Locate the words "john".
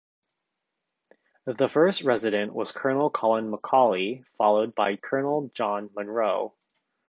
5.53-5.91